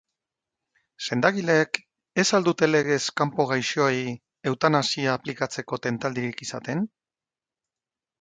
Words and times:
Sendagileek 1.07 1.77
ez 2.23 2.25
al 2.37 2.47
dute 2.47 2.69
legez 2.69 2.99
kanpo 3.21 3.45
gaixoei 3.51 3.99
eutanasia 4.53 5.13
aplikatzeko 5.19 5.79
tentaldirik 5.85 6.43
izaten? 6.47 6.83